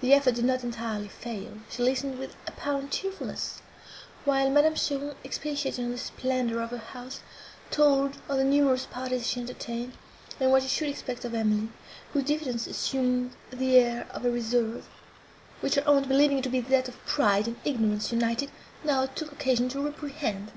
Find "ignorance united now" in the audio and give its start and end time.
17.64-19.06